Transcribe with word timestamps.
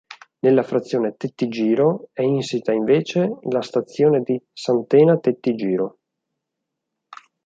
Nella 0.39 0.63
frazione 0.63 1.15
Tetti 1.15 1.47
Giro 1.47 2.09
è 2.11 2.23
insita 2.23 2.71
invece 2.71 3.37
la 3.51 3.61
Stazione 3.61 4.21
di 4.23 4.41
Santena-Tetti 4.51 5.53
Giro. 5.53 5.99